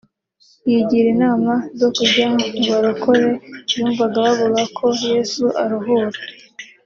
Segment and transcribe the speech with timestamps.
[0.69, 3.27] yigira inama zo kujya mu barokore
[3.75, 6.07] yumvaga bavuga ko Yesu aruhura